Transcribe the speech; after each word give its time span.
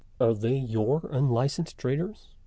Are 0.19 0.33
they 0.33 0.57
your 0.57 1.03
unlicensed 1.11 1.77
traders?" 1.77 2.29